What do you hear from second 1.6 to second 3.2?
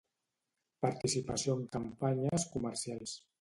campanyes comercials